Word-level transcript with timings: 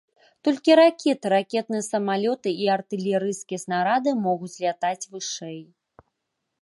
Толькі 0.45 0.75
ракеты, 0.79 1.25
ракетныя 1.33 1.83
самалёты 1.91 2.49
і 2.63 2.71
артылерыйскія 2.77 3.59
снарады 3.65 4.09
могуць 4.25 4.55
лятаць 4.67 4.99
вышэй. 5.13 5.59